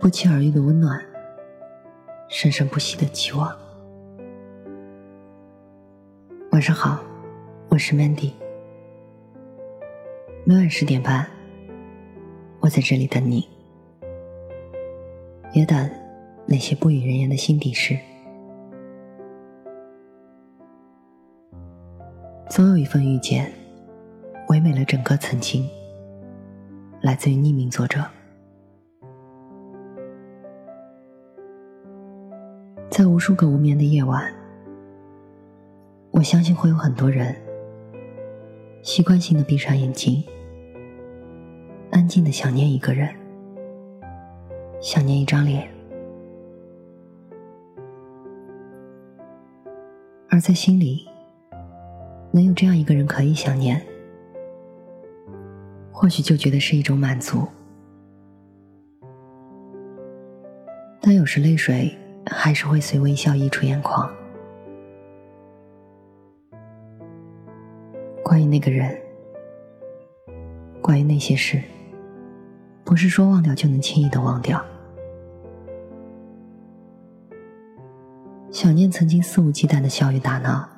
[0.00, 0.98] 不期而遇的温暖，
[2.26, 3.54] 生生不息的期望。
[6.52, 6.98] 晚上好，
[7.68, 8.32] 我是 Mandy。
[10.44, 11.28] 每晚十点半，
[12.60, 13.46] 我在这里等你，
[15.52, 15.90] 也等
[16.46, 17.94] 那些不语人言的心底事。
[22.48, 23.52] 总有一份遇见，
[24.48, 25.68] 唯美了整个曾经。
[27.02, 28.02] 来自于匿名作者。
[33.00, 34.30] 在无数个无眠的夜晚，
[36.10, 37.34] 我相信会有很多人
[38.82, 40.22] 习惯性的闭上眼睛，
[41.90, 43.08] 安静的想念一个人，
[44.82, 45.66] 想念一张脸，
[50.28, 51.08] 而在心里，
[52.32, 53.80] 能有这样一个人可以想念，
[55.90, 57.48] 或许就觉得是一种满足。
[61.00, 61.96] 但有时泪水。
[62.32, 64.08] 还是会随微笑溢出眼眶。
[68.24, 68.96] 关于那个人，
[70.80, 71.60] 关于那些事，
[72.84, 74.64] 不是说忘掉就能轻易的忘掉。
[78.52, 80.68] 想念曾经肆无忌惮的笑语打闹，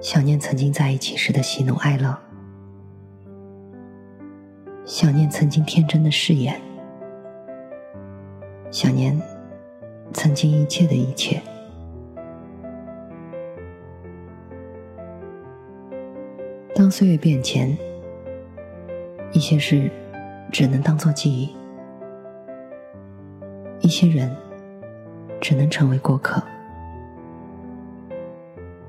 [0.00, 2.16] 想念曾经在一起时的喜怒哀乐，
[4.84, 6.60] 想念曾经天真的誓言。
[8.74, 9.16] 想念
[10.12, 11.40] 曾经一切的一切。
[16.74, 17.78] 当岁月变迁，
[19.30, 19.88] 一些事
[20.50, 21.54] 只能当做记忆，
[23.78, 24.28] 一些人
[25.40, 26.42] 只能成为过客。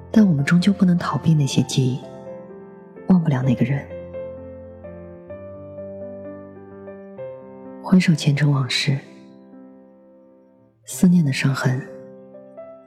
[0.09, 2.00] 但我们终究不能逃避那些记忆，
[3.09, 3.86] 忘不了那个人。
[7.83, 8.97] 回首前尘往事。
[10.88, 11.81] 思念的伤痕，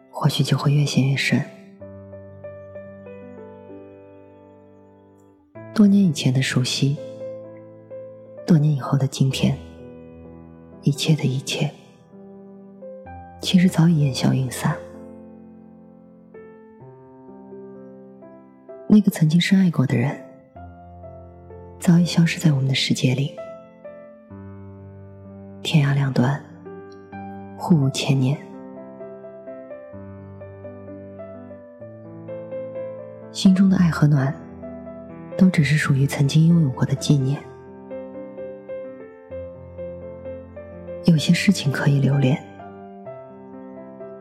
[0.09, 1.43] 或许就会越陷越深。
[5.75, 6.97] 多年以前的熟悉，
[8.47, 9.59] 多年以后的今天，
[10.83, 11.69] 一切的一切，
[13.41, 14.77] 其实早已烟消云散。
[18.87, 20.17] 那个曾经深爱过的人，
[21.81, 23.37] 早已消失在我们的世界里。
[25.65, 26.41] 天涯两端。
[27.61, 28.39] 互无千年，
[33.33, 34.33] 心中的爱和暖，
[35.37, 37.43] 都只是属于曾经拥有过的纪念。
[41.05, 42.41] 有些事情可以留恋，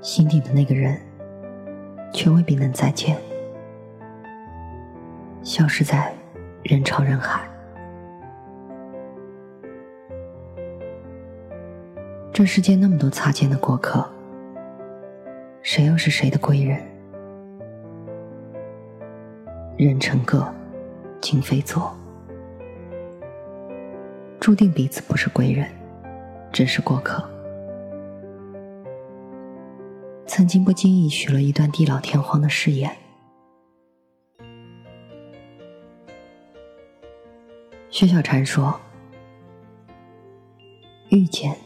[0.02, 1.00] 心底的那个人，
[2.12, 3.16] 却未必能再见，
[5.44, 6.12] 消失在
[6.64, 7.48] 人潮人海。
[12.38, 14.08] 这世间那么多擦肩的过客，
[15.64, 16.80] 谁又是谁的归人？
[19.76, 20.48] 人成各，
[21.20, 21.92] 今非昨，
[24.40, 25.68] 注定彼此不是归人，
[26.52, 27.28] 只是过客。
[30.28, 32.96] 曾经不经意许了一段地老天荒的誓言，
[37.90, 38.80] 薛小禅说
[41.10, 41.58] ：“遇见。”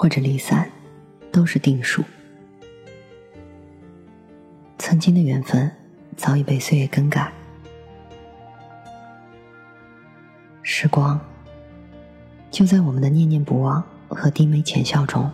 [0.00, 0.66] 或者离散，
[1.30, 2.02] 都是定数。
[4.78, 5.70] 曾经的缘分
[6.16, 7.30] 早已被岁月更改，
[10.62, 11.20] 时光
[12.50, 15.30] 就在我们的念念不忘和低眉浅笑中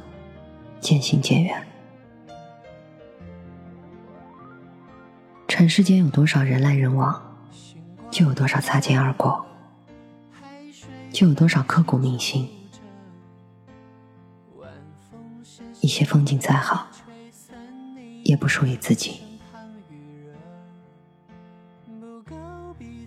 [0.80, 1.64] 渐行渐远。
[5.46, 7.38] 尘世间有多少人来人往，
[8.10, 9.46] 就有多少擦肩而过，
[11.12, 12.48] 就有多少刻骨铭心。
[15.86, 16.88] 一些风景再好，
[18.24, 19.20] 也不属于自己；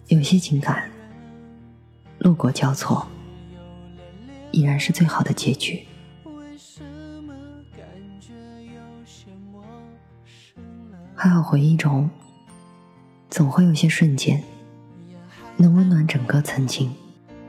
[0.07, 0.89] 有些情感
[2.19, 3.05] 路过交错，
[4.51, 5.85] 依然是最好的结局。
[11.13, 12.09] 还好回忆中，
[13.29, 14.41] 总会有些瞬间，
[15.57, 16.89] 能温暖整个曾经。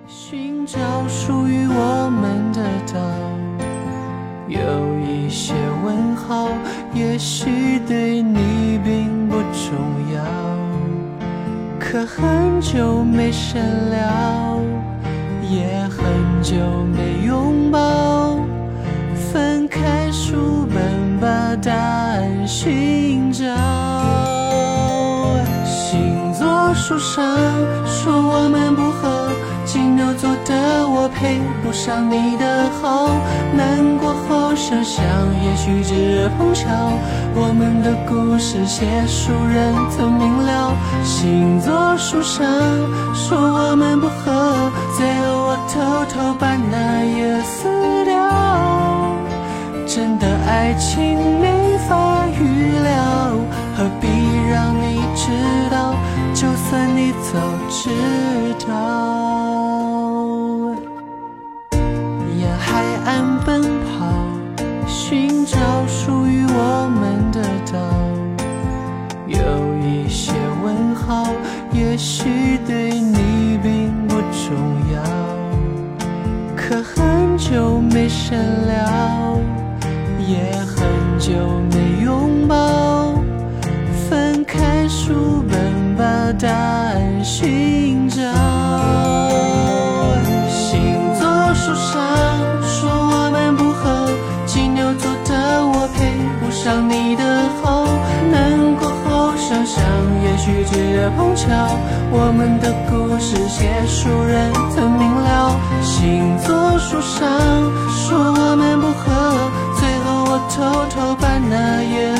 [0.09, 2.99] 寻找属于我们的岛。
[4.49, 5.00] 有
[5.31, 5.55] 一些
[5.85, 6.49] 问号，
[6.93, 9.79] 也许对你并不重
[10.12, 10.21] 要。
[11.79, 14.59] 可很久没深聊，
[15.49, 16.03] 也很
[16.43, 16.56] 久
[16.93, 18.41] 没拥抱。
[19.32, 23.47] 翻开书本，把答案寻找。
[25.65, 27.25] 星座书上
[27.87, 29.31] 说我们不合，
[29.65, 31.71] 金牛座的我配不。
[31.71, 33.15] 不上你的好，
[33.56, 33.90] 难
[34.61, 35.03] 过后想想，
[35.43, 36.69] 也许只碰巧。
[37.35, 42.47] 我们的故事写书人曾明了，星座书上
[43.15, 45.81] 说我们不合，最后我偷
[46.12, 48.12] 偷把那页撕掉。
[49.87, 52.43] 真的爱情没法预
[52.83, 53.33] 料，
[53.77, 54.06] 何必
[54.51, 55.33] 让你知
[55.71, 55.95] 道？
[56.35, 57.41] 就算你早
[57.71, 57.91] 知
[58.69, 58.69] 道。
[62.37, 64.06] 沿海岸奔跑，
[64.91, 65.57] 寻找
[65.87, 67.41] 属于我们的
[67.73, 67.79] 岛。
[69.29, 69.39] 有
[69.79, 70.33] 一些
[70.65, 71.33] 问号，
[71.73, 74.57] 也许对你并不重
[74.93, 75.01] 要。
[76.57, 79.39] 可很久没深聊，
[80.27, 80.79] 也很
[81.19, 81.33] 久
[81.73, 83.15] 没拥抱。
[84.09, 86.33] 翻开书本，把
[101.00, 101.47] 许只是碰巧。
[102.12, 107.29] 我们的故事写书人曾明了，星座书上
[107.88, 112.14] 说我们不合，最后我偷偷把那页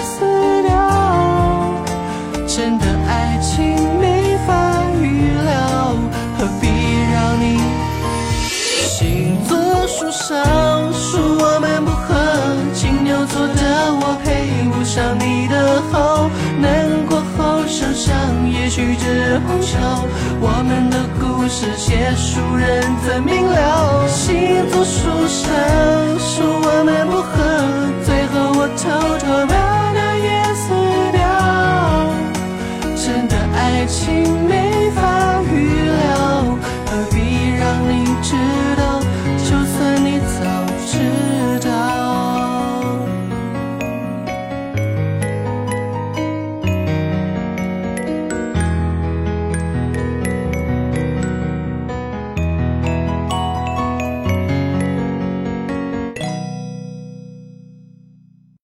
[20.43, 26.00] 我们的故事写书人怎明了心作书生。